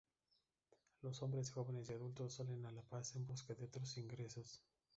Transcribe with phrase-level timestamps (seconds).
[1.03, 4.59] Los hombres jóvenes y adultos salen a La Paz, en busca de otros ingresos.